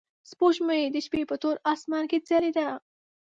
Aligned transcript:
سپوږمۍ 0.29 0.81
د 0.93 0.97
شپې 1.05 1.21
په 1.29 1.35
تور 1.41 1.55
اسمان 1.73 2.03
کې 2.09 2.17
ځلېده. 2.27 2.67